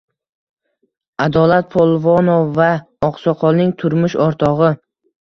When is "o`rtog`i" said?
4.29-4.77